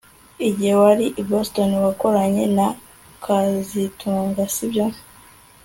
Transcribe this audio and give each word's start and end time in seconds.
Igihe 0.47 0.73
wari 0.83 1.05
i 1.21 1.23
Boston 1.29 1.69
wakoranye 1.85 2.43
na 2.57 2.67
kazitunga 3.23 4.43
sibyo 4.53 4.85